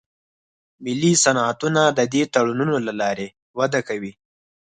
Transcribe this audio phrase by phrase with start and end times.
[0.83, 3.27] ملي صنعتونه د دې تړونونو له لارې
[3.59, 4.11] وده کوي